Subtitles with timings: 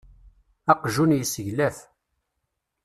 [0.71, 1.77] Aqjun yesseglaf.